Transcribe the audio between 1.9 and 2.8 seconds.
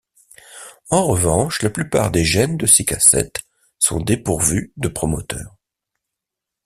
des gènes de